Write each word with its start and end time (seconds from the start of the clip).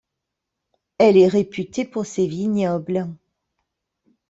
Elle 0.97 1.15
est 1.15 1.27
réputée 1.27 1.85
pour 1.85 2.07
ses 2.07 2.25
vignobles. 2.25 3.07